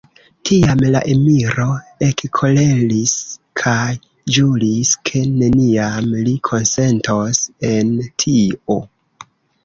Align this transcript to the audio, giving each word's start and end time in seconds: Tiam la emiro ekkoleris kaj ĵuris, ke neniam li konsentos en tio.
Tiam 0.49 0.79
la 0.93 0.99
emiro 1.15 1.65
ekkoleris 2.05 3.11
kaj 3.61 3.91
ĵuris, 4.37 4.93
ke 5.09 5.21
neniam 5.33 6.07
li 6.29 6.33
konsentos 6.49 7.43
en 7.73 7.93
tio. 8.25 8.79